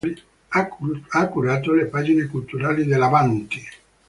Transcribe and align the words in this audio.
Ha 1.09 1.27
curato 1.27 1.71
le 1.73 1.85
pagine 1.85 2.25
culturali 2.25 2.85
dell"'Avanti! 2.85 3.61